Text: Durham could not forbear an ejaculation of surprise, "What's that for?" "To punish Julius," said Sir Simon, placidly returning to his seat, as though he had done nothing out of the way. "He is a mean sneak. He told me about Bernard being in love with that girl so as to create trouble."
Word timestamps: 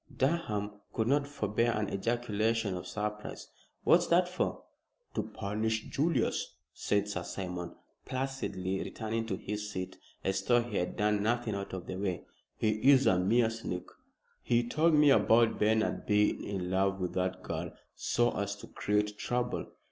Durham 0.17 0.81
could 0.93 1.07
not 1.07 1.27
forbear 1.27 1.73
an 1.73 1.89
ejaculation 1.93 2.75
of 2.75 2.87
surprise, 2.87 3.49
"What's 3.83 4.07
that 4.07 4.27
for?" 4.27 4.63
"To 5.13 5.21
punish 5.21 5.85
Julius," 5.91 6.55
said 6.73 7.07
Sir 7.07 7.21
Simon, 7.21 7.75
placidly 8.03 8.79
returning 8.79 9.27
to 9.27 9.35
his 9.37 9.69
seat, 9.69 9.99
as 10.23 10.41
though 10.41 10.63
he 10.63 10.77
had 10.77 10.95
done 10.97 11.21
nothing 11.21 11.53
out 11.53 11.73
of 11.73 11.85
the 11.85 11.97
way. 11.97 12.25
"He 12.57 12.69
is 12.91 13.05
a 13.05 13.19
mean 13.19 13.51
sneak. 13.51 13.85
He 14.41 14.67
told 14.67 14.95
me 14.95 15.11
about 15.11 15.59
Bernard 15.59 16.07
being 16.07 16.43
in 16.45 16.71
love 16.71 16.99
with 16.99 17.13
that 17.13 17.43
girl 17.43 17.71
so 17.93 18.31
as 18.35 18.55
to 18.55 18.67
create 18.69 19.19
trouble." 19.19 19.67